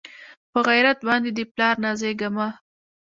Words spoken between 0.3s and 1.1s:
پۀ غېرت